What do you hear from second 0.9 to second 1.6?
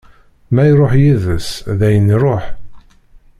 yiḍes,